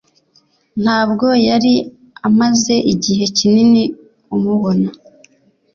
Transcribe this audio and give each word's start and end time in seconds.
Ntabwo 0.83 1.27
yari 1.47 1.73
amaze 2.27 2.75
igihe 2.93 3.25
kinini 3.37 3.83
amubona. 4.33 4.87